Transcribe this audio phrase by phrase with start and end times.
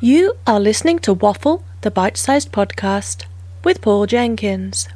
[0.00, 3.24] You are listening to Waffle, the bite sized podcast,
[3.64, 4.90] with Paul Jenkins.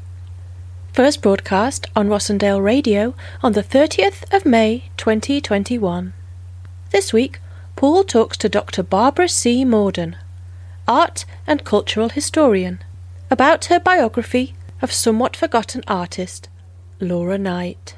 [0.92, 6.12] First broadcast on Rossendale Radio on the 30th of May 2021.
[6.90, 7.40] This week,
[7.76, 8.82] Paul talks to Dr.
[8.82, 9.64] Barbara C.
[9.64, 10.16] Morden,
[10.86, 12.80] art and cultural historian,
[13.30, 16.50] about her biography of somewhat forgotten artist
[17.00, 17.94] Laura Knight.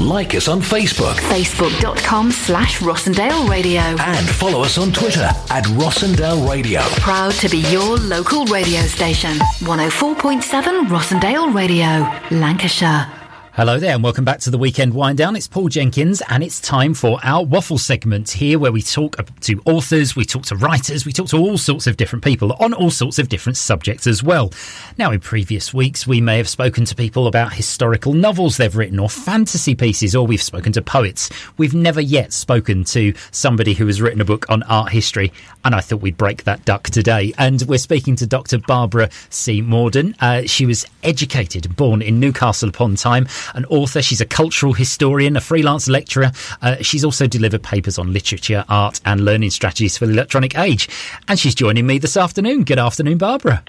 [0.00, 1.14] Like us on Facebook.
[1.28, 3.80] Facebook.com slash Rossendale Radio.
[3.82, 6.80] And follow us on Twitter at Rossendale Radio.
[7.00, 9.36] Proud to be your local radio station.
[9.60, 13.19] 104.7 Rossendale Radio, Lancashire.
[13.54, 15.34] Hello there, and welcome back to the weekend wind down.
[15.34, 19.60] It's Paul Jenkins, and it's time for our waffle segment here, where we talk to
[19.66, 22.92] authors, we talk to writers, we talk to all sorts of different people on all
[22.92, 24.52] sorts of different subjects as well.
[24.98, 29.00] Now, in previous weeks, we may have spoken to people about historical novels they've written,
[29.00, 31.28] or fantasy pieces, or we've spoken to poets.
[31.56, 35.32] We've never yet spoken to somebody who has written a book on art history,
[35.64, 37.32] and I thought we'd break that duck today.
[37.36, 38.58] And we're speaking to Dr.
[38.58, 39.60] Barbara C.
[39.60, 40.14] Morden.
[40.20, 44.02] Uh, she was educated, born in Newcastle upon Tyne an author.
[44.02, 46.32] She's a cultural historian, a freelance lecturer.
[46.62, 50.88] Uh, she's also delivered papers on literature, art, and learning strategies for the electronic age.
[51.28, 52.64] And she's joining me this afternoon.
[52.64, 53.62] Good afternoon, Barbara.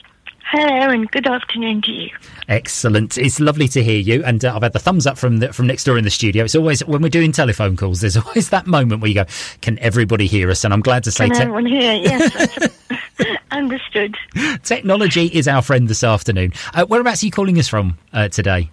[0.52, 2.10] Hello, and good afternoon to you.
[2.50, 3.18] Excellent.
[3.18, 4.22] It's lovely to hear you.
[4.26, 6.44] And uh, I've had the thumbs up from the, from next door in the studio.
[6.44, 8.02] It's always when we're doing telephone calls.
[8.02, 9.26] There's always that moment where you go,
[9.62, 11.94] "Can everybody hear us?" And I'm glad to say, Can te- everyone hear?
[11.94, 12.68] Yes,
[13.52, 14.18] understood.
[14.64, 16.52] Technology is our friend this afternoon.
[16.74, 18.70] Uh, whereabouts are you calling us from uh, today?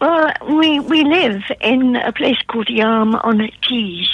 [0.00, 4.08] Well, we we live in a place called Yarm on Tees.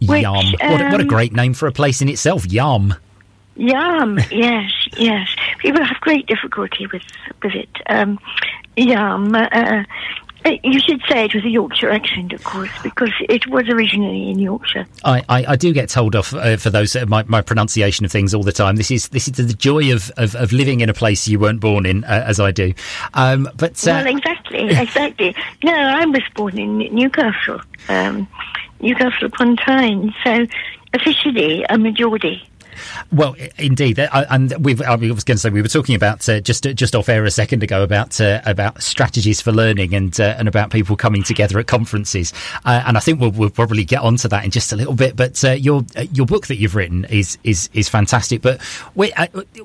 [0.00, 0.44] Yarm.
[0.60, 2.96] Um, what, a, what, a um, great name for a place in itself, Yarm.
[3.56, 5.28] Yarm, yes, yes.
[5.58, 7.02] People have great difficulty with
[7.42, 7.70] with it.
[7.86, 8.18] Um,
[8.76, 9.34] Yarm.
[9.34, 9.84] Uh,
[10.44, 14.38] you should say it with a Yorkshire accent, of course, because it was originally in
[14.38, 14.86] Yorkshire.
[15.04, 18.12] I, I, I do get told off uh, for those uh, my, my pronunciation of
[18.12, 18.76] things all the time.
[18.76, 21.60] This is this is the joy of, of, of living in a place you weren't
[21.60, 22.74] born in, uh, as I do.
[23.14, 25.36] Um, but uh, well, exactly, exactly.
[25.62, 28.26] no, I was born in Newcastle, um,
[28.80, 30.46] Newcastle upon Tyne, so
[30.94, 32.48] officially I'm a Geordie.
[33.12, 34.80] Well, indeed, and we've.
[34.82, 37.30] I was going to say we were talking about uh, just just off air a
[37.30, 41.58] second ago about uh, about strategies for learning and uh, and about people coming together
[41.58, 42.32] at conferences,
[42.64, 45.16] uh, and I think we'll, we'll, probably get onto that in just a little bit.
[45.16, 48.42] But uh, your uh, your book that you've written is is is fantastic.
[48.42, 48.60] But
[48.94, 49.12] wait,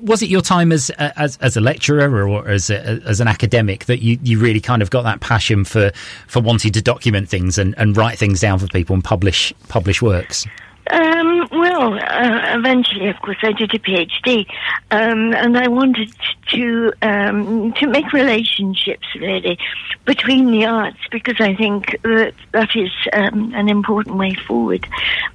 [0.00, 3.86] was it your time as as, as a lecturer or as a, as an academic
[3.86, 5.90] that you, you really kind of got that passion for
[6.26, 10.02] for wanting to document things and, and write things down for people and publish publish
[10.02, 10.46] works?
[10.90, 14.46] Um, well, uh, eventually, of course, I did a PhD,
[14.90, 16.10] um, and I wanted
[16.52, 19.58] to um, to make relationships really
[20.06, 24.86] between the arts because I think that that is um, an important way forward.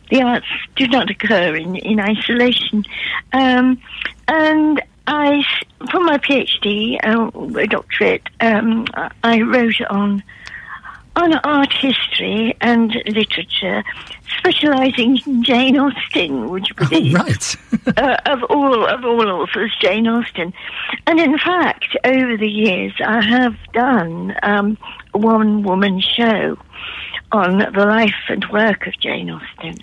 [0.10, 2.84] The arts do not occur in in isolation,
[3.32, 3.80] um,
[4.28, 5.44] and I,
[5.92, 8.86] for my PhD, uh, a doctorate, um,
[9.24, 10.24] I wrote on
[11.16, 13.84] on art history and literature,
[14.40, 17.16] specialising in Jane Austen, would you believe?
[17.16, 17.56] Oh, right.
[17.98, 20.54] uh, of all of all authors, Jane Austen,
[21.06, 24.78] and in fact, over the years, I have done um,
[25.14, 26.58] a one-woman show
[27.32, 29.78] on the life and work of Jane Austen.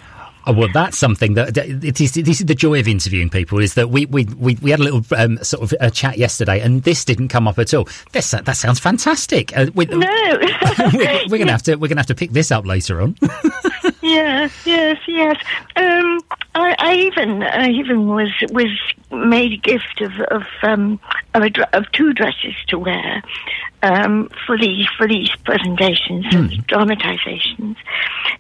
[0.47, 2.13] Oh, well, that's something that it is.
[2.13, 3.59] This is the joy of interviewing people.
[3.59, 6.61] Is that we we, we, we had a little um, sort of a chat yesterday,
[6.61, 7.89] and this didn't come up at all.
[8.13, 9.57] This that sounds fantastic.
[9.57, 9.99] Uh, we, no,
[10.95, 13.17] we're, we're, gonna have to we're gonna have to pick this up later on.
[14.11, 15.37] yes, yes, yes.
[15.77, 16.21] Um,
[16.55, 18.71] I, I, even I even was was
[19.11, 21.01] made a gift of of um,
[21.35, 23.23] of, a, of two dresses to wear
[23.83, 26.67] um, for these for these presentations and mm.
[26.67, 27.77] dramatizations.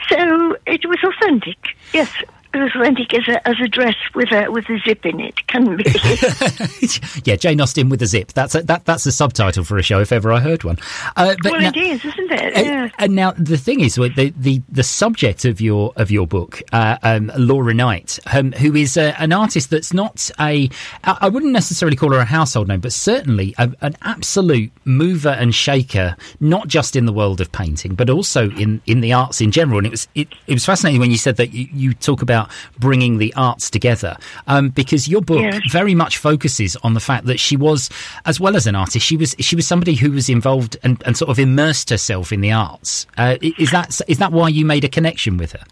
[0.08, 1.58] So it was authentic.
[1.92, 2.12] Yes,
[2.54, 5.84] authentic as a, as a dress with a with a zip in it can be.
[7.24, 8.32] yeah, Jane Austen with a zip.
[8.32, 10.78] That's a, that that's the subtitle for a show if ever I heard one.
[11.16, 12.64] Uh, but well, now, it is, isn't it?
[12.64, 12.90] Yeah.
[12.98, 16.98] and now the thing is, the the, the subject of your of your book, uh,
[17.02, 20.68] um, Laura Knight, um, who is uh, an artist that's not a
[21.04, 25.54] I wouldn't necessarily call her a household name, but certainly a, an absolute mover and
[25.54, 29.50] shaker, not just in the world of painting, but also in in the arts in
[29.50, 29.78] general.
[29.78, 32.39] And it was it, it was fascinating when you said that you, you talk about
[32.40, 34.16] about bringing the arts together
[34.46, 37.90] um, because your book very much focuses on the fact that she was,
[38.24, 41.16] as well as an artist, she was she was somebody who was involved and, and
[41.16, 43.06] sort of immersed herself in the arts.
[43.16, 45.64] Uh, is that is that why you made a connection with her?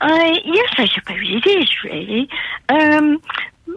[0.00, 2.28] Uh, yes, I suppose it is really.
[2.68, 3.22] Um,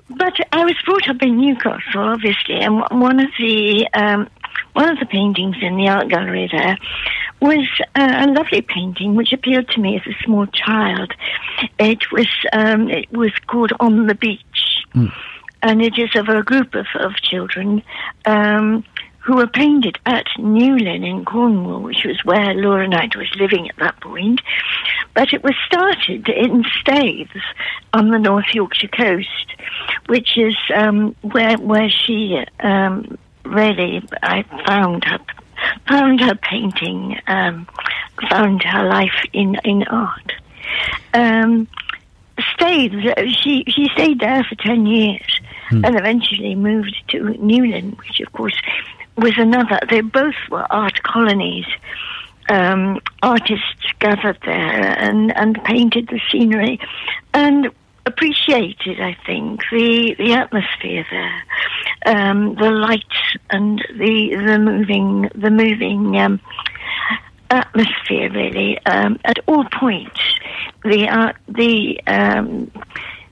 [0.10, 4.28] but I was brought up in Newcastle, obviously, and one of the um,
[4.74, 6.78] one of the paintings in the art gallery there
[7.40, 11.14] was uh, a lovely painting which appealed to me as a small child.
[11.80, 15.12] It was um, it was called On the Beach, mm.
[15.62, 17.84] and it is of a group of, of children
[18.26, 18.84] um,
[19.20, 23.76] who were painted at Newlyn in Cornwall, which was where Laura Knight was living at
[23.76, 24.40] that point.
[25.14, 27.44] But it was started in Staithes
[27.94, 29.54] on the North Yorkshire coast,
[30.08, 35.20] which is um, where where she um, really I found her
[35.88, 37.68] found her painting, um,
[38.30, 40.34] found her life in in art.
[41.14, 41.68] Um,
[42.54, 43.04] Staithes,
[43.42, 45.84] she she stayed there for ten years, hmm.
[45.84, 48.58] and eventually moved to Newlyn, which of course
[49.16, 49.80] was another.
[49.90, 51.66] They both were art colonies.
[52.50, 56.80] Um, artists gathered there and, and painted the scenery
[57.34, 57.70] and
[58.08, 61.44] appreciated, I think, the, the atmosphere there,
[62.16, 66.40] um, the lights and the the moving the moving um,
[67.50, 68.32] atmosphere.
[68.32, 70.20] Really, um, at all points,
[70.84, 72.72] the uh, the um,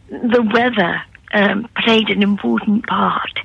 [0.10, 1.02] the weather
[1.34, 3.40] um, played an important part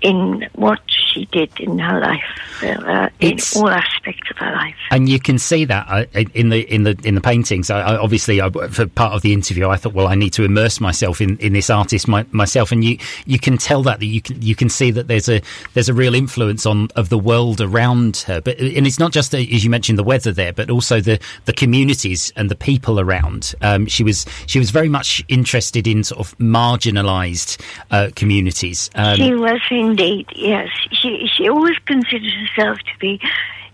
[0.00, 0.80] in what
[1.12, 2.22] she did in her life,
[2.62, 4.74] uh, in all aspects of her life.
[4.90, 6.04] And you can see that uh,
[6.34, 7.70] in the in the in the paintings.
[7.70, 10.44] I, I, obviously, I, for part of the interview, I thought, well, I need to
[10.44, 14.06] immerse myself in, in this artist my, myself, and you you can tell that that
[14.06, 15.40] you can you can see that there's a
[15.74, 18.40] there's a real influence on of the world around her.
[18.40, 21.52] But and it's not just as you mentioned the weather there, but also the the
[21.52, 23.54] communities and the people around.
[23.62, 27.60] Um, she was she was very much interested in sort of marginalised
[27.90, 28.90] uh, communities.
[28.94, 30.68] Um, she was indeed, yes.
[31.02, 33.20] She she always considered herself to be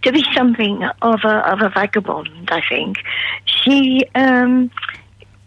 [0.03, 2.49] to be something of a of a vagabond.
[2.51, 2.99] I think
[3.45, 4.71] she um,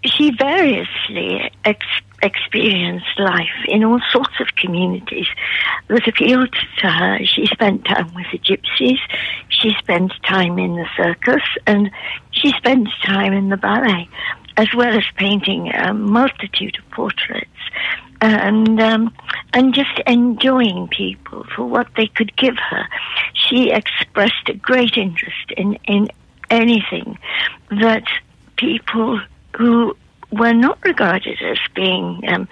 [0.05, 1.85] she variously ex-
[2.23, 5.27] experienced life in all sorts of communities
[5.87, 7.19] that appealed to her.
[7.25, 8.99] She spent time with the gypsies.
[9.49, 11.91] She spent time in the circus, and
[12.31, 14.09] she spent time in the ballet,
[14.57, 17.47] as well as painting a multitude of portraits
[18.21, 19.13] and um,
[19.53, 22.87] and just enjoying people for what they could give her.
[23.33, 26.09] She expressed a great interest in in
[26.49, 27.17] anything
[27.71, 28.03] that
[28.57, 29.19] people
[29.57, 29.95] who
[30.31, 32.47] were not regarded as being, um,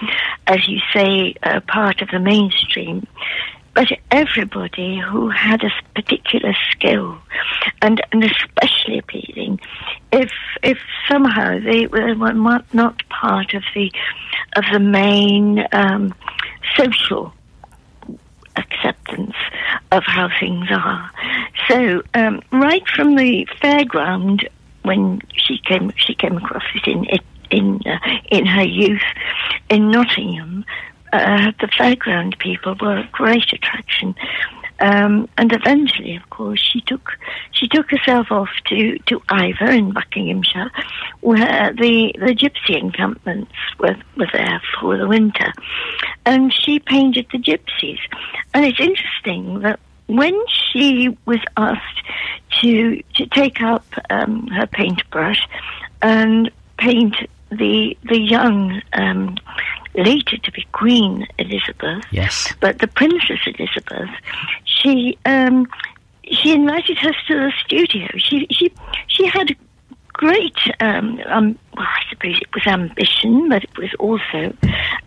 [0.47, 3.07] as you say, a part of the mainstream,
[3.73, 7.17] but everybody who had a particular skill,
[7.81, 9.59] and, and especially appealing
[10.11, 10.31] if
[10.63, 12.13] if somehow they were
[12.73, 13.91] not part of the
[14.55, 16.13] of the main um,
[16.75, 17.33] social
[18.55, 19.35] acceptance
[19.91, 21.11] of how things are.
[21.67, 24.47] So um, right from the fairground,
[24.83, 27.05] when she came she came across it in
[27.51, 27.99] in uh,
[28.31, 29.01] in her youth
[29.69, 30.65] in Nottingham,
[31.13, 34.15] uh, the fairground people were a great attraction.
[34.81, 37.17] Um, and eventually, of course, she took
[37.51, 40.71] she took herself off to, to Iver in Buckinghamshire,
[41.19, 45.51] where the, the gypsy encampments were, were there for the winter.
[46.25, 47.99] And she painted the gypsies.
[48.53, 52.01] And it's interesting that when she was asked
[52.61, 55.45] to to take up um, her paintbrush
[56.01, 57.15] and paint
[57.51, 59.35] the the young um,
[59.95, 62.03] later to be Queen Elizabeth.
[62.11, 62.53] Yes.
[62.59, 64.09] But the Princess Elizabeth,
[64.65, 65.67] she um,
[66.31, 68.07] she invited us to the studio.
[68.17, 68.71] She she
[69.07, 69.55] she had
[70.19, 74.53] great, um, um, well, I suppose it was ambition, but it was also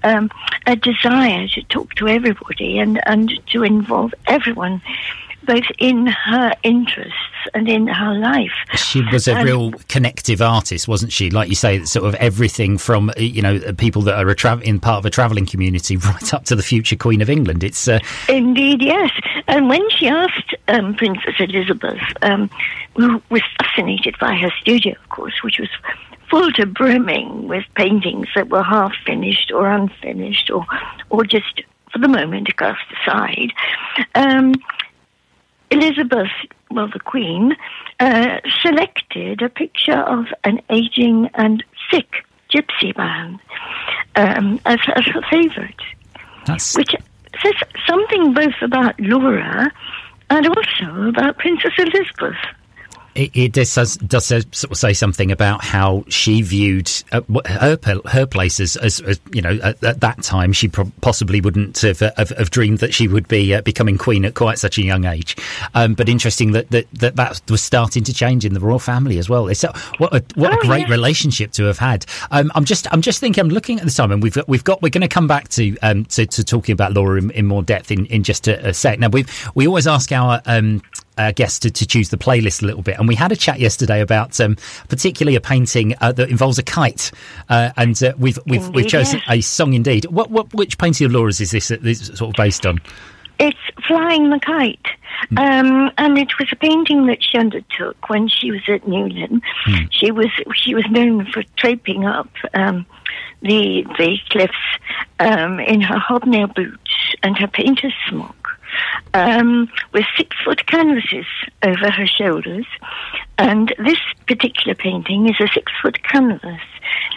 [0.04, 0.30] um,
[0.66, 4.80] a desire to talk to everybody and, and to involve everyone
[5.46, 7.16] both in her interests
[7.54, 8.52] and in her life.
[8.74, 11.30] She was a real connective artist, wasn't she?
[11.30, 14.80] Like you say, sort of everything from you know people that are a tra- in
[14.80, 17.64] part of a travelling community right up to the future Queen of England.
[17.64, 17.98] It's uh...
[18.28, 19.10] indeed yes.
[19.48, 22.48] And when she asked um, Princess Elizabeth, um,
[22.96, 25.68] who was fascinated by her studio, of course, which was
[26.30, 30.64] full to brimming with paintings that were half finished or unfinished or
[31.10, 33.52] or just for the moment cast aside.
[34.14, 34.54] Um,
[35.72, 36.30] Elizabeth,
[36.70, 37.56] well, the Queen,
[37.98, 43.40] uh, selected a picture of an aging and sick gypsy man
[44.16, 45.80] um, as, as her favourite,
[46.76, 46.94] which
[47.42, 47.54] says
[47.86, 49.72] something both about Laura
[50.28, 52.36] and also about Princess Elizabeth
[53.14, 58.26] it, it does, does sort of say something about how she viewed uh, her her
[58.26, 62.30] places as, as, you know at, at, that time she pro- possibly wouldn't have, have,
[62.30, 65.36] have, dreamed that she would be uh, becoming queen at quite such a young age.
[65.74, 69.18] Um, but interesting that, that, that that was starting to change in the royal family
[69.18, 69.48] as well.
[69.48, 70.94] It's a, what a, what oh, a great yeah.
[70.94, 72.06] relationship to have had.
[72.30, 74.64] Um, I'm just I'm just thinking I'm looking at the time and we've got, we've
[74.64, 77.46] got we're going to come back to, um, to, to talking about Laura in, in
[77.46, 78.98] more depth in, in just a, a, sec.
[78.98, 80.82] Now we we always ask our um,
[81.18, 83.60] uh, guests to, to choose the playlist a little bit, and we had a chat
[83.60, 84.56] yesterday about um,
[84.88, 87.10] particularly a painting uh, that involves a kite,
[87.48, 90.06] uh, and uh, we've we've, Indeed, we've chosen a song indeed.
[90.06, 92.80] What what which painting of Laura's is this, this sort of based on?
[93.38, 94.86] It's Flying the Kite.
[95.36, 99.40] Um, and it was a painting that she undertook when she was at Newlyn.
[99.90, 102.86] She was she was known for draping up um,
[103.40, 104.54] the the cliffs
[105.20, 108.41] um, in her hobnail boots and her painter's smock,
[109.14, 111.26] um, with six foot canvases
[111.62, 112.66] over her shoulders.
[113.38, 116.60] And this particular painting is a six foot canvas,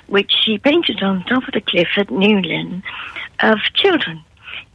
[0.07, 2.83] which she painted on top of the cliff at Newlyn
[3.39, 4.24] of children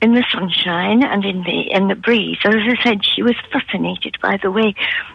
[0.02, 2.38] in the sunshine and in the in the breeze.
[2.44, 4.74] As I said, she was fascinated by the way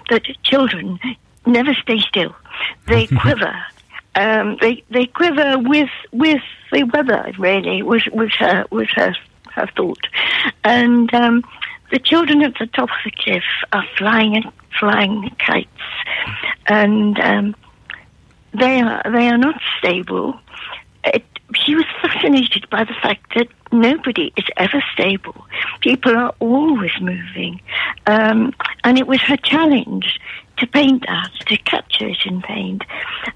[0.10, 1.00] that children
[1.46, 2.36] never stay still;
[2.88, 3.56] they quiver.
[4.16, 6.42] Um, they they quiver with with
[6.72, 7.34] the weather.
[7.38, 9.14] Really, was was her was her
[9.56, 10.08] her thought,
[10.64, 11.44] and um,
[11.92, 14.44] the children at the top of the cliff are flying
[14.80, 15.70] flying kites,
[16.68, 17.56] and um,
[18.54, 20.40] they are they are not stable.
[21.04, 25.46] It, she was fascinated by the fact that nobody is ever stable.
[25.82, 27.62] People are always moving,
[28.08, 30.20] um, and it was her challenge
[30.58, 32.84] to paint that, to capture it in paint,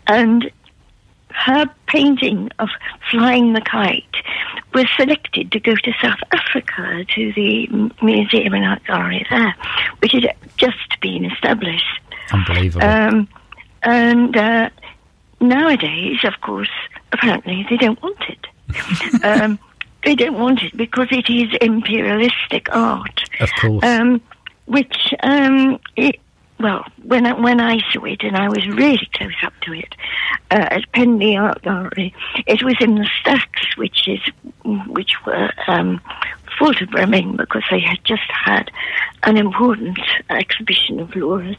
[0.08, 0.52] and
[1.30, 2.70] her painting of
[3.12, 4.09] flying the kite
[4.80, 7.68] was selected to go to South Africa to the
[8.02, 9.54] museum and art gallery there,
[10.00, 12.00] which had just been established.
[12.32, 12.86] Unbelievable.
[12.88, 13.28] Um,
[13.84, 14.70] and uh,
[15.42, 16.70] nowadays, of course,
[17.12, 19.24] apparently they don't want it.
[19.26, 19.60] um,
[20.06, 23.84] they don't want it because it is imperialistic art, of course.
[23.84, 24.22] um,
[24.66, 26.22] which, um, it,
[26.60, 29.96] well, when I, when I saw it, and I was really close up to it
[30.52, 32.14] uh, at Penlee Art Gallery,
[32.46, 34.20] it was in the stacks, which is
[34.88, 36.02] which were um,
[36.58, 38.70] full to brimming because they had just had
[39.24, 40.00] an important
[40.30, 41.58] exhibition of Laura's,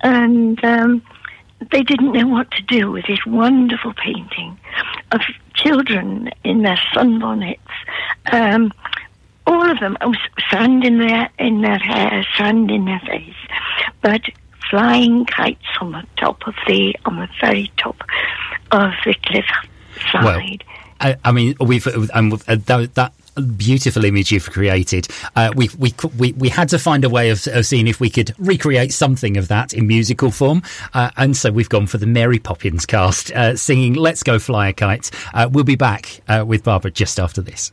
[0.00, 1.02] and um,
[1.70, 4.58] they didn't know what to do with this wonderful painting
[5.12, 5.20] of
[5.54, 7.58] children in their sunbonnets.
[8.32, 8.72] Um,
[9.46, 10.14] all of them, oh,
[10.50, 13.34] sand in their in their hair, sand in their face,
[14.02, 14.22] but
[14.70, 18.00] flying kites on the top of the on the very top
[18.70, 19.46] of the cliff
[20.10, 20.64] side.
[21.00, 23.12] I, I mean, we've um, uh, that, that
[23.56, 25.08] beautiful image you've created.
[25.34, 28.10] Uh, we we we we had to find a way of, of seeing if we
[28.10, 30.62] could recreate something of that in musical form,
[30.94, 34.68] uh, and so we've gone for the Mary Poppins cast uh, singing "Let's Go Fly
[34.68, 37.72] a Kite." Uh, we'll be back uh, with Barbara just after this.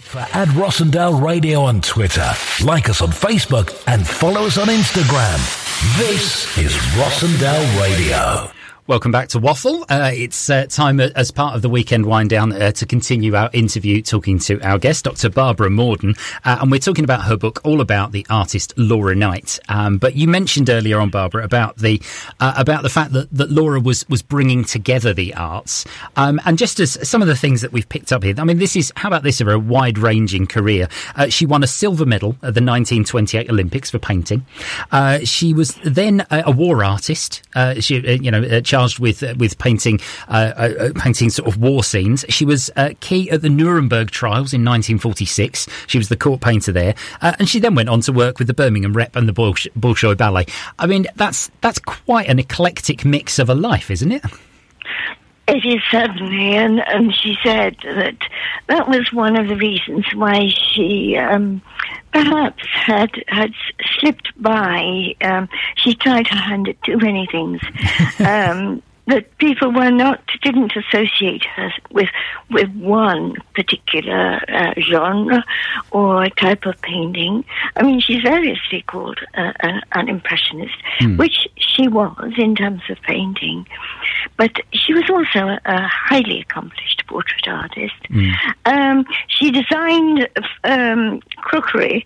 [0.00, 2.32] For Ad Rossendale Radio on Twitter.
[2.64, 5.38] Like us on Facebook and follow us on Instagram.
[5.98, 8.50] This is Rossendale Radio.
[8.86, 9.84] Welcome back to Waffle.
[9.88, 13.36] Uh, it's uh, time uh, as part of the weekend wind down uh, to continue
[13.36, 15.28] our interview talking to our guest, Dr.
[15.28, 16.16] Barbara Morden.
[16.44, 19.60] Uh, and we're talking about her book, all about the artist Laura Knight.
[19.68, 22.00] Um, but you mentioned earlier on, Barbara, about the
[22.40, 25.84] uh, about the fact that, that Laura was was bringing together the arts.
[26.16, 28.58] Um, and just as some of the things that we've picked up here, I mean,
[28.58, 30.88] this is how about this of a wide ranging career?
[31.28, 34.46] She won a silver medal at the 1928 Olympics for painting.
[35.22, 37.42] She was then a, a war artist.
[37.80, 41.60] She, you know, uh, charged with uh, with painting uh, uh, uh, painting sort of
[41.60, 42.24] war scenes.
[42.28, 45.68] She was uh, key at the Nuremberg trials in 1946.
[45.86, 48.54] She was the court painter there, and she then went on to work with the
[48.54, 50.46] Birmingham Rep and the Bolsh- Bolshoi Ballet.
[50.78, 54.24] I mean, that's that's quite an eclectic mix of a life, isn't it?
[55.50, 56.80] It is certainly, and,
[57.14, 58.16] she said that
[58.68, 61.60] that was one of the reasons why she um,
[62.12, 63.52] perhaps had had
[63.98, 65.14] slipped by.
[65.20, 67.60] Um, she tried her hand at too many things.
[68.20, 72.08] um, that people were not didn't associate her with
[72.50, 75.44] with one particular uh, genre
[75.90, 77.44] or type of painting.
[77.76, 80.76] I mean, she's variously called uh, an, an impressionist,
[81.16, 83.66] which she was in terms of painting,
[84.36, 87.94] but she was also a, highly accomplished portrait artist.
[88.66, 90.28] Um, she designed
[90.64, 92.04] um, crockery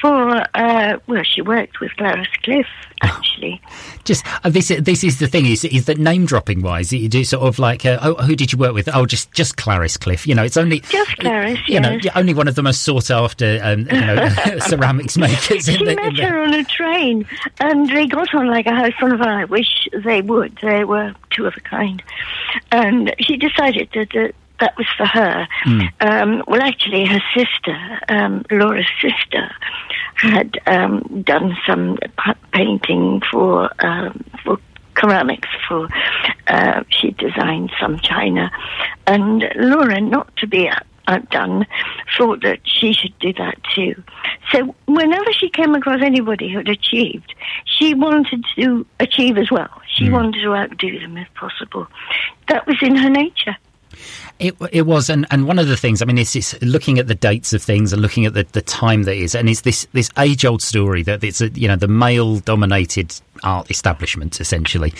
[0.00, 2.66] for uh, well, she worked with Gladys Cliff
[3.02, 3.60] actually.
[4.04, 7.24] Just uh, this this is the thing is is that name dropping wise, you do
[7.24, 8.88] sort of like uh, oh who did you work with?
[8.94, 10.26] Oh, just just Clarice Cliff.
[10.28, 13.58] You know, it's only Just Clarice, You know, only one of the most sought after
[13.64, 14.28] um, you know
[14.60, 15.68] ceramics makers.
[15.68, 17.26] in She the, met the- her on a train,
[17.58, 19.22] and they got on like a house fire.
[19.22, 20.58] I wish they would.
[20.62, 22.02] They were two of a kind,
[22.70, 24.10] and she decided that.
[24.14, 25.46] that that was for her.
[26.00, 29.50] Um, well, actually, her sister, um, Laura's sister,
[30.14, 31.98] had um, done some
[32.52, 34.58] painting for um, for
[34.98, 35.48] ceramics.
[35.68, 35.88] For
[36.46, 38.50] uh, she designed some china,
[39.06, 40.70] and Laura, not to be
[41.06, 41.66] outdone,
[42.16, 44.02] thought that she should do that too.
[44.52, 47.34] So whenever she came across anybody who'd achieved,
[47.64, 49.70] she wanted to achieve as well.
[49.88, 50.12] She hmm.
[50.12, 51.86] wanted to outdo them if possible.
[52.48, 53.56] That was in her nature.
[54.38, 57.06] It, it was, and, and one of the things, I mean, it's, it's looking at
[57.06, 59.86] the dates of things and looking at the, the time that is, and it's this,
[59.92, 64.92] this age old story that it's, a, you know, the male dominated art establishment, essentially.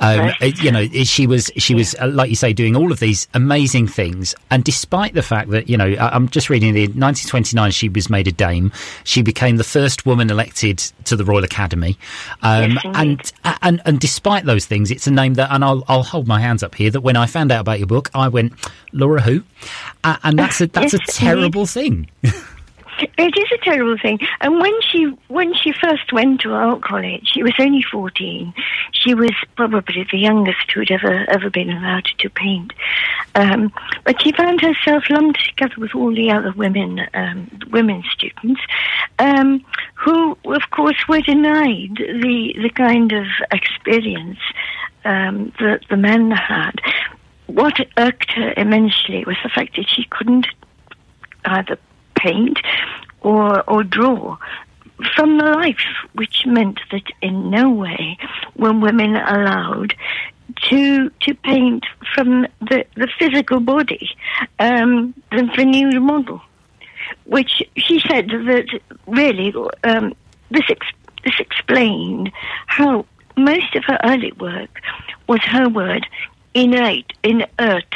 [0.00, 3.88] Um, you know, she was, she was, like you say, doing all of these amazing
[3.88, 4.34] things.
[4.50, 8.26] And despite the fact that, you know, I'm just reading the 1929, she was made
[8.28, 8.72] a dame.
[9.04, 11.96] She became the first woman elected to the Royal Academy.
[12.42, 13.32] Um, Yes, and,
[13.62, 16.62] and, and despite those things, it's a name that, and I'll, I'll hold my hands
[16.62, 18.52] up here, that when I found out about your book, I went,
[18.92, 19.42] Laura who?
[20.04, 22.08] Uh, and that's a, that's Yes, a terrible thing.
[22.98, 24.18] It is a terrible thing.
[24.40, 28.52] And when she when she first went to art college, she was only fourteen.
[28.92, 32.72] She was probably the youngest who'd ever ever been allowed to paint.
[33.34, 33.72] Um,
[34.04, 38.60] but she found herself lumped together with all the other women um, women students,
[39.18, 44.40] um, who of course were denied the the kind of experience
[45.04, 46.80] um, that the men had.
[47.46, 50.46] What irked her immensely was the fact that she couldn't
[51.44, 51.78] either
[52.22, 52.58] paint
[53.20, 54.36] or or draw
[55.14, 58.18] from the life, which meant that in no way
[58.56, 59.94] were women allowed
[60.68, 64.10] to to paint from the, the physical body,
[64.58, 66.40] um, the veneer model,
[67.24, 68.66] which she said that
[69.06, 69.52] really
[69.84, 70.14] um,
[70.50, 70.86] this ex-
[71.24, 72.30] this explained
[72.66, 74.80] how most of her early work
[75.28, 76.06] was her word
[76.54, 77.94] innate, inert.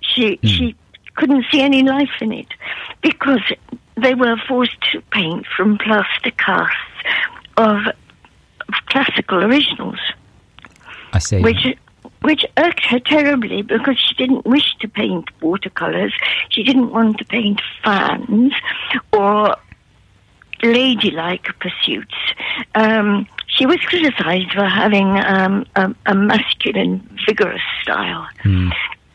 [0.00, 0.76] She she
[1.16, 2.48] couldn't see any life in it
[3.02, 3.42] because
[3.96, 6.76] they were forced to paint from plaster casts
[7.56, 9.98] of, of classical originals,
[11.12, 11.40] I see.
[11.40, 11.66] which
[12.22, 16.12] which irked her terribly because she didn't wish to paint watercolors.
[16.50, 18.52] She didn't want to paint fans
[19.12, 19.56] or
[20.62, 22.14] ladylike pursuits.
[22.74, 28.28] Um, she was criticized for having um, a, a masculine, vigorous style,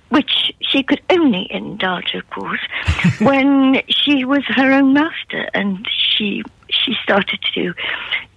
[0.09, 2.59] which she could only indulge, of course,
[3.19, 7.73] when she was her own master and she she started to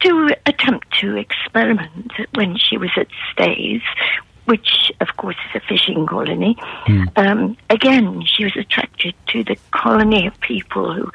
[0.01, 3.83] to attempt to experiment when she was at Staithes.
[4.45, 6.57] Which, of course, is a fishing colony.
[7.17, 11.13] Um, again, she was attracted to the colony of people who,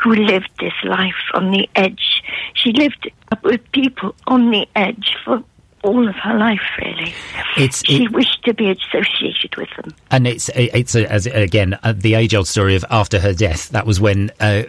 [0.00, 2.24] who lived this life on the edge.
[2.54, 3.08] She lived
[3.44, 5.44] with people on the edge for
[5.82, 7.12] all of her life, really.
[7.56, 9.94] It's- she it- wished to be associated with them.
[10.10, 13.68] and it's it's a, as again uh, the age old story of after her death.
[13.70, 14.62] That was when uh,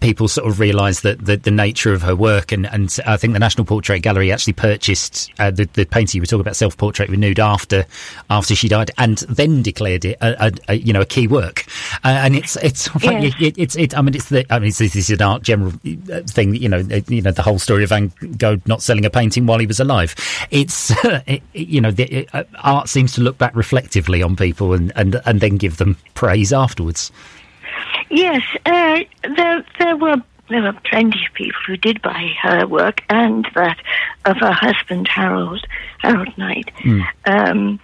[0.00, 3.32] people sort of realised that the, the nature of her work, and, and I think
[3.32, 6.76] the National Portrait Gallery actually purchased uh, the, the painting you were talking about, self
[6.76, 7.86] portrait with nude after
[8.30, 11.66] after she died, and then declared it a, a, a you know a key work.
[12.04, 13.34] Uh, and it's it's Yes.
[13.40, 15.72] it, it's it, I mean it's the I mean it's, this is an art general
[16.12, 16.54] uh, thing.
[16.54, 19.58] You know you know the whole story of Van Gogh not selling a painting while
[19.58, 20.14] he was alive.
[20.54, 24.92] It's it, you know the, uh, art seems to look back reflectively on people and,
[24.94, 27.10] and and then give them praise afterwards.
[28.08, 29.00] Yes, uh,
[29.36, 33.78] there there were there were plenty of people who did buy her work and that
[34.26, 35.66] of her husband Harold
[35.98, 36.70] Harold Knight.
[37.26, 37.80] Um,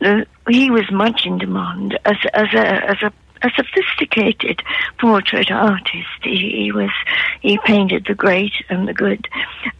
[0.00, 3.12] uh, he was much in demand as as a as a
[3.44, 4.62] a sophisticated
[5.00, 6.22] portrait artist.
[6.22, 6.92] He, he was
[7.40, 9.26] he painted the great and the good,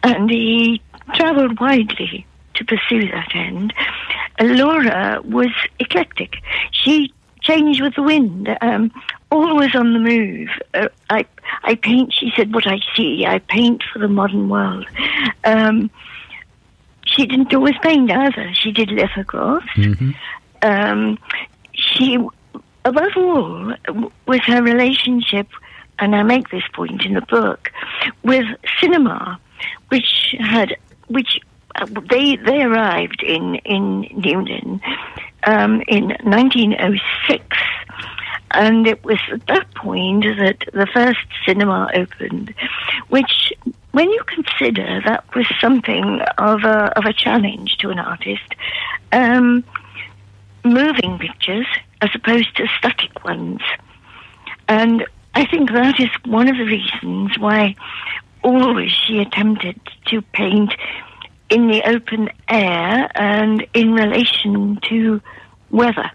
[0.03, 0.81] and he
[1.13, 3.73] travelled widely to pursue that end.
[4.39, 6.37] Laura was eclectic.
[6.71, 8.91] She changed with the wind, um,
[9.31, 10.49] always on the move.
[10.73, 11.25] Uh, I
[11.63, 12.13] I paint.
[12.13, 14.87] She said, "What I see, I paint for the modern world."
[15.43, 15.89] Um,
[17.05, 18.53] she didn't always paint either.
[18.53, 19.67] She did lithographs.
[20.61, 21.19] Um,
[21.73, 22.17] she,
[22.85, 23.73] above all,
[24.25, 25.47] was her relationship,
[25.99, 27.71] and I make this point in the book,
[28.23, 28.45] with
[28.79, 29.39] cinema,
[29.89, 30.75] which had
[31.07, 31.39] which
[32.09, 34.81] they they arrived in in Newlyn
[35.45, 37.45] um, in 1906.
[38.51, 42.53] And it was at that point that the first cinema opened,
[43.09, 43.51] which,
[43.91, 48.53] when you consider that was something of a, of a challenge to an artist,
[49.11, 49.63] um,
[50.63, 51.65] moving pictures
[52.01, 53.61] as opposed to static ones.
[54.67, 57.75] And I think that is one of the reasons why
[58.43, 60.73] always she attempted to paint
[61.53, 65.21] in the open air and in relation to
[65.69, 66.09] weather.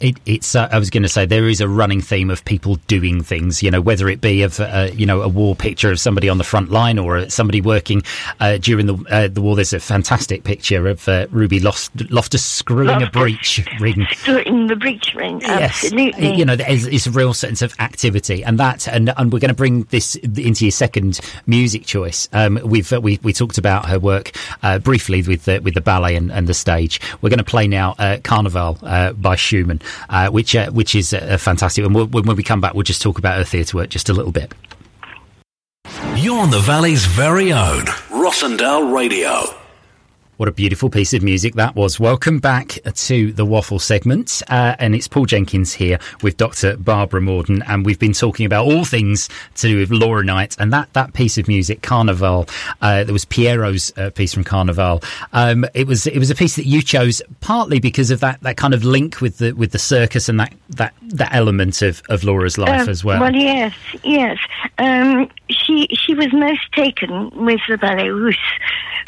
[0.00, 0.54] It, it's.
[0.54, 3.62] Uh, I was going to say there is a running theme of people doing things.
[3.62, 6.38] You know, whether it be of uh, you know a war picture of somebody on
[6.38, 8.02] the front line or somebody working
[8.40, 9.56] uh, during the uh, the war.
[9.56, 14.06] There's a fantastic picture of uh, Ruby Loft- Loftus screwing Loftus a breech ring.
[14.12, 15.40] Screwing the breech ring.
[15.42, 15.84] Yes.
[15.84, 16.34] Absolutely.
[16.34, 19.50] You know, it's, it's a real sense of activity, and that, and and we're going
[19.50, 22.26] to bring this into your second music choice.
[22.32, 24.32] Um, we've we we talked about her work
[24.82, 27.00] briefly with the, with the ballet and, and the stage.
[27.20, 28.78] We're going to play now Carnival
[29.18, 31.84] by Schumann uh, which uh, which is uh, fantastic.
[31.84, 34.12] And we'll, when we come back, we'll just talk about her theatre work just a
[34.12, 34.52] little bit.
[36.16, 39.59] You're on the Valley's very own Rossendale Radio.
[40.40, 42.00] What a beautiful piece of music that was.
[42.00, 44.42] Welcome back to the Waffle segment.
[44.48, 46.78] Uh, and it's Paul Jenkins here with Dr.
[46.78, 47.62] Barbara Morden.
[47.66, 51.12] And we've been talking about all things to do with Laura Knight and that, that
[51.12, 52.48] piece of music, Carnival.
[52.80, 55.02] Uh, there was Pierrot uh, piece from Carnival.
[55.34, 58.56] Um, it was it was a piece that you chose partly because of that, that
[58.56, 62.24] kind of link with the with the circus and that, that, that element of, of
[62.24, 63.20] Laura's life uh, as well.
[63.20, 63.74] Well, yes,
[64.04, 64.38] yes.
[64.78, 68.38] Um, she she was most taken with the Ballet Russe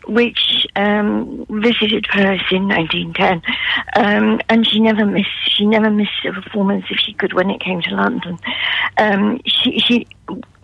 [0.07, 3.43] which um, visited Paris in 1910,
[3.97, 5.29] um, and she never missed.
[5.47, 8.39] She never missed a performance if she could when it came to London.
[8.99, 10.07] Um, she she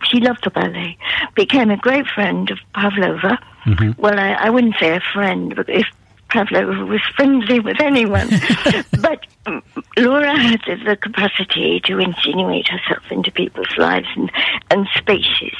[0.03, 0.97] she loved the ballet.
[1.35, 3.39] Became a great friend of Pavlova.
[3.65, 4.01] Mm-hmm.
[4.01, 5.85] Well, I, I wouldn't say a friend, but if
[6.29, 8.29] Pavlova was friendly with anyone.
[9.01, 9.63] but um,
[9.97, 14.31] Laura had the capacity to insinuate herself into people's lives and,
[14.69, 15.55] and spaces.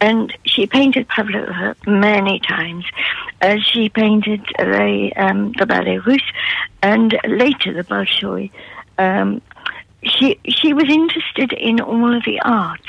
[0.00, 2.84] And she painted Pavlova many times.
[3.40, 6.20] Uh, she painted the, um, the Ballet Russe
[6.82, 8.50] and later the Bolshoi.
[8.98, 9.42] Um,
[10.02, 12.88] she she was interested in all of the arts,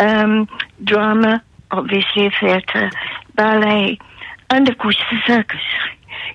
[0.00, 0.48] um,
[0.82, 2.90] drama, obviously theatre,
[3.34, 3.98] ballet,
[4.50, 5.60] and of course the circus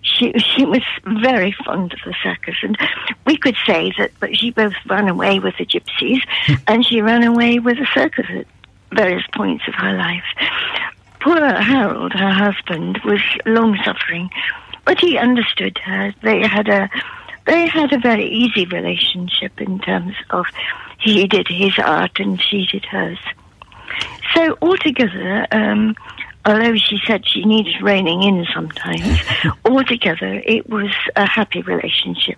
[0.02, 2.78] she she was very fond of the circus, and
[3.26, 4.12] we could say that.
[4.20, 6.22] But she both ran away with the gypsies,
[6.68, 8.48] and she ran away with the circus at
[8.92, 10.24] various points of her life.
[11.20, 14.30] Poor Harold, her husband, was long suffering,
[14.86, 16.14] but he understood her.
[16.22, 16.90] They had a
[17.46, 20.46] they had a very easy relationship in terms of
[21.00, 23.20] he did his art and she did hers.
[24.34, 25.96] So altogether, um,
[26.46, 29.20] although she said she needed reining in sometimes,
[29.66, 32.38] altogether it was a happy relationship.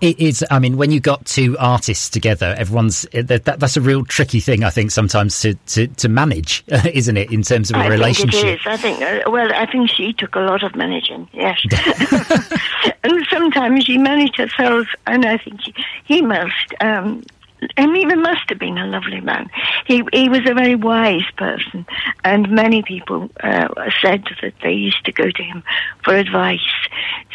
[0.00, 0.44] It is.
[0.50, 4.64] I mean, when you got two artists together, everyone's that, that's a real tricky thing.
[4.64, 7.30] I think sometimes to to, to manage, isn't it?
[7.30, 8.66] In terms of a I relationship, think it is.
[8.66, 9.02] I think.
[9.02, 11.28] Uh, well, I think she took a lot of managing.
[11.32, 11.58] Yes,
[13.04, 16.74] and sometimes she managed herself, and I think he, he must.
[16.80, 17.22] Um,
[17.76, 19.50] and he must have been a lovely man.
[19.86, 21.86] He he was a very wise person,
[22.24, 23.68] and many people uh,
[24.00, 25.62] said that they used to go to him
[26.02, 26.60] for advice.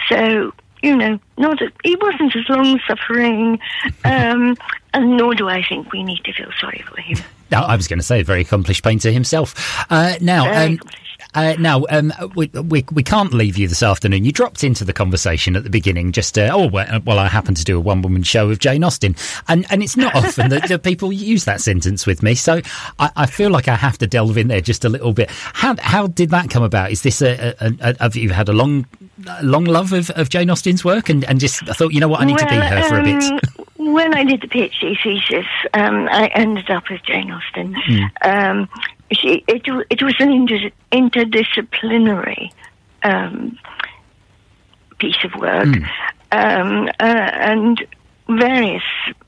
[0.08, 3.60] So you know, not a, he wasn't as long suffering,
[4.06, 4.56] um,
[4.94, 7.18] and nor do I think we need to feel sorry for him.
[7.52, 9.56] Now, I was going to say, a very accomplished painter himself.
[9.90, 10.80] Uh, now, um,
[11.36, 14.26] uh, now, um, we, we, we can't leave you this afternoon.
[14.26, 17.54] You dropped into the conversation at the beginning, just uh, oh well, well, I happen
[17.54, 19.16] to do a one woman show with Jane Austen,
[19.48, 22.62] and and it's not often that, that, people use that sentence with me, so
[22.98, 25.30] I, I, feel like I have to delve in there just a little bit.
[25.30, 26.92] How how did that come about?
[26.92, 28.88] Is this a, a, a have you had a long
[29.44, 32.22] long love of, of Jane Austen's work, and, and just I thought you know what
[32.22, 33.24] I need well, to be her for a bit.
[33.24, 37.76] Um, when I did the PhD thesis, um, I ended up with Jane Austen.
[37.76, 38.10] Mm.
[38.24, 38.70] Um,
[39.12, 42.52] she, it, it was an inter, interdisciplinary
[43.04, 43.58] um,
[45.00, 45.90] piece of work, mm.
[46.32, 47.86] um, uh, and
[48.28, 48.84] various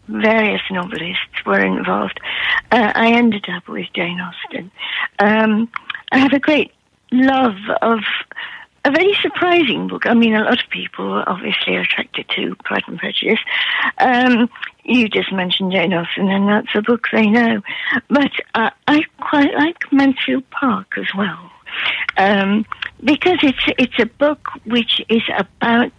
[0.07, 2.19] various novelists were involved.
[2.71, 4.71] Uh, I ended up with Jane Austen.
[5.19, 5.69] Um,
[6.11, 6.71] I have a great
[7.11, 7.99] love of
[8.83, 10.05] a very surprising book.
[10.05, 13.39] I mean, a lot of people obviously are attracted to Pride and Prejudice.
[13.99, 14.49] Um,
[14.83, 17.61] you just mentioned Jane Austen, and that's a book they know.
[18.09, 21.51] But uh, I quite like Mansfield Park as well,
[22.17, 22.65] um,
[23.03, 25.91] because it's it's a book which is about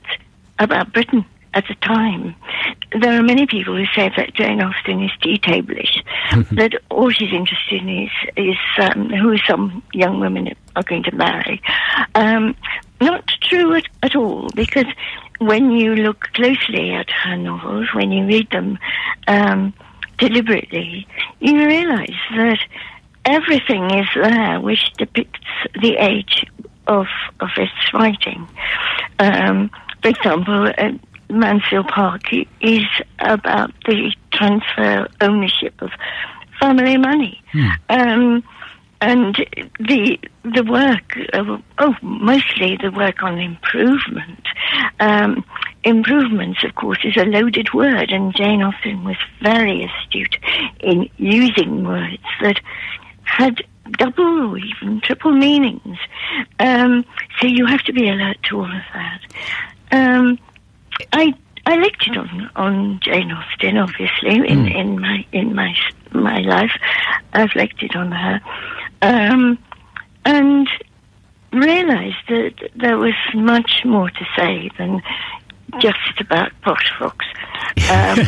[0.58, 2.34] about Britain at the time.
[2.98, 6.02] There are many people who say that Jane Austen is tea-tablish,
[6.52, 11.14] that all she's interested in is, is um, who some young women are going to
[11.14, 11.62] marry.
[12.14, 12.56] Um,
[13.00, 14.86] not true at, at all, because
[15.46, 18.78] when you look closely at her novels, when you read them
[19.28, 19.72] um,
[20.18, 21.06] deliberately,
[21.40, 22.58] you realize that
[23.24, 25.40] everything is there which depicts
[25.80, 26.44] the age
[26.86, 27.06] of
[27.40, 28.48] of its writing.
[29.18, 29.70] Um,
[30.02, 30.90] for example, uh,
[31.30, 32.22] Mansfield Park
[32.60, 32.86] is
[33.20, 35.90] about the transfer ownership of
[36.60, 37.42] family money.
[37.52, 37.68] Hmm.
[37.88, 38.44] Um,
[39.00, 39.34] and
[39.80, 44.46] the the work, uh, oh, mostly the work on improvement,
[45.02, 45.44] um,
[45.84, 50.36] improvements, of course, is a loaded word, and Jane Austen was very astute
[50.80, 52.58] in using words that
[53.24, 53.62] had
[53.98, 55.98] double or even triple meanings.
[56.60, 57.04] Um,
[57.40, 59.20] so you have to be alert to all of that.
[59.90, 60.38] Um,
[61.12, 61.34] I
[61.66, 64.74] I lectured on on Jane Austen, obviously in, Mm.
[64.80, 65.74] in my in my
[66.12, 66.72] my life.
[67.32, 68.40] I've lectured on her,
[69.02, 69.58] um,
[70.24, 70.68] and
[71.52, 75.02] realised that there was much more to say than
[75.80, 77.24] just about Posh Fox.
[77.90, 78.18] Um,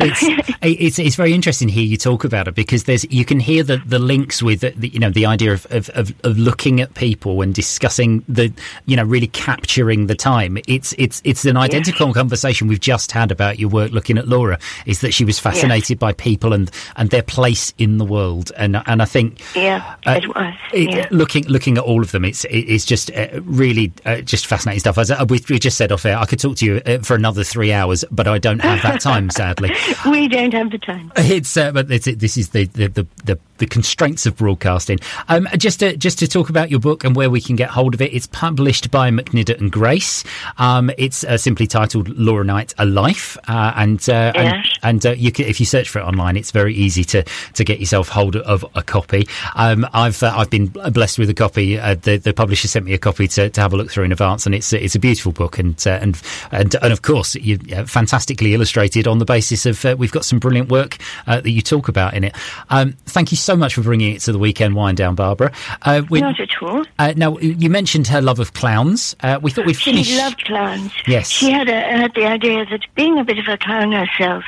[0.00, 0.22] it's,
[0.62, 3.78] it's it's very interesting here you talk about it because there's you can hear the,
[3.78, 6.94] the links with the, the, you know the idea of, of, of, of looking at
[6.94, 8.52] people and discussing the
[8.86, 13.30] you know really capturing the time it's it's it's an identical conversation we've just had
[13.30, 17.10] about your work looking at Laura is that she was fascinated by people and and
[17.10, 20.54] their place in the world and and I think yeah, uh, it was.
[20.72, 21.08] it- yeah.
[21.10, 24.80] looking looking at all of them, it's it, it's just uh, really uh, just fascinating
[24.80, 24.98] stuff.
[24.98, 27.14] As uh, we, we just said off air, I could talk to you uh, for
[27.14, 29.72] another three hours, but I don't have that time, sadly.
[30.10, 31.12] we don't have the time.
[31.16, 34.98] It's uh, but it's, this is the the, the the the constraints of broadcasting.
[35.28, 37.94] Um, just to just to talk about your book and where we can get hold
[37.94, 38.12] of it.
[38.12, 40.24] It's published by McNidder and Grace.
[40.58, 45.10] Um, it's uh, simply titled Laura Knight: A Life, uh, and uh, and, and uh,
[45.12, 48.08] you can, if you search for it online, it's very easy to to get yourself
[48.08, 49.26] hold of a copy.
[49.54, 51.78] Um, I've uh, I've been blessed with a copy.
[51.78, 54.12] Uh, the the publisher sent me a copy to, to have a look through in
[54.12, 56.16] advance, and it's it's a beautiful book, and uh, and
[56.50, 60.24] and and of course, you uh, fantastically illustrated on the basis of uh, we've got
[60.24, 62.34] some brilliant work uh, that you talk about in it.
[62.70, 65.52] Um, thank you so much for bringing it to the weekend wind down, Barbara.
[65.82, 66.84] Uh, we, Not at all.
[66.98, 69.14] uh, now you mentioned her love of clowns.
[69.20, 70.06] Uh, we thought we'd finish.
[70.08, 70.92] She loved clowns.
[71.06, 71.28] Yes.
[71.28, 74.44] She had, a, had the idea that being a bit of a clown herself,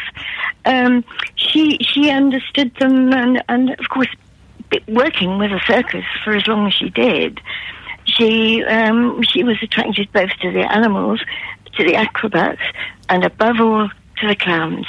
[0.65, 1.05] um,
[1.37, 4.09] she she understood them, and, and of course,
[4.89, 7.41] working with a circus for as long as she did,
[8.05, 11.21] she um, she was attracted both to the animals,
[11.79, 12.61] to the acrobats,
[13.09, 13.89] and above all
[14.21, 14.87] to the clowns.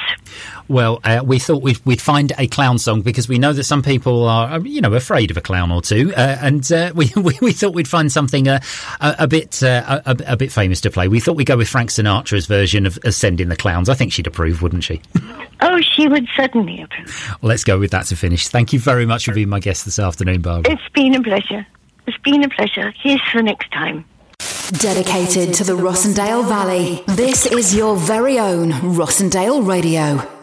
[0.67, 3.81] Well, uh, we thought we'd, we'd find a clown song because we know that some
[3.81, 7.11] people are, uh, you know, afraid of a clown or two, uh, and uh, we,
[7.15, 8.59] we we thought we'd find something uh,
[9.01, 11.07] a, a bit uh, a, a bit famous to play.
[11.07, 13.89] We thought we'd go with Frank Sinatra's version of Send in the Clowns.
[13.89, 15.01] I think she'd approve, wouldn't she?
[15.61, 17.37] Oh, she would certainly approve.
[17.41, 18.47] Let's go with that to finish.
[18.47, 20.71] Thank you very much for being my guest this afternoon, Barbara.
[20.71, 21.67] It's been a pleasure.
[22.07, 22.93] It's been a pleasure.
[22.97, 24.05] Here's for next time.
[24.71, 27.03] Dedicated to the Rossendale Valley.
[27.07, 30.38] This is your very own Rossendale Radio.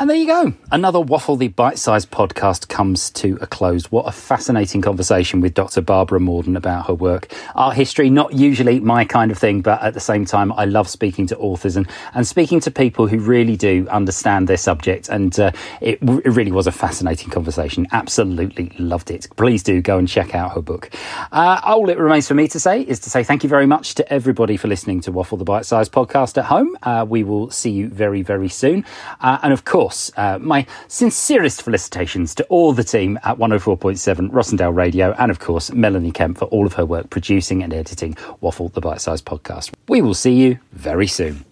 [0.00, 0.52] And there you go.
[0.70, 3.90] Another Waffle the Bite sized podcast comes to a close.
[3.90, 5.80] What a fascinating conversation with Dr.
[5.80, 7.34] Barbara Morden about her work.
[7.56, 10.88] Art history, not usually my kind of thing, but at the same time, I love
[10.88, 15.08] speaking to authors and, and speaking to people who really do understand their subject.
[15.08, 17.88] And uh, it, it really was a fascinating conversation.
[17.90, 19.26] Absolutely loved it.
[19.34, 20.90] Please do go and check out her book.
[21.32, 23.96] Uh, all it remains for me to say is to say thank you very much
[23.96, 26.78] to everybody for listening to Waffle the Bite sized podcast at home.
[26.84, 28.84] Uh, we will see you very, very soon.
[29.20, 34.74] Uh, and of course, uh, my sincerest felicitations to all the team at 104.7 Rossendale
[34.74, 38.68] Radio, and of course, Melanie Kemp for all of her work producing and editing Waffle
[38.68, 39.72] the Bite Size podcast.
[39.88, 41.47] We will see you very soon.